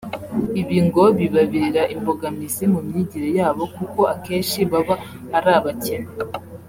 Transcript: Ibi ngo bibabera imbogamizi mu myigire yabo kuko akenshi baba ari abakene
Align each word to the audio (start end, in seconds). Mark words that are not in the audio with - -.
Ibi 0.61 0.77
ngo 0.85 1.03
bibabera 1.17 1.81
imbogamizi 1.95 2.63
mu 2.73 2.79
myigire 2.87 3.29
yabo 3.39 3.63
kuko 3.75 3.99
akenshi 4.13 4.59
baba 4.71 4.95
ari 5.37 5.49
abakene 5.57 6.09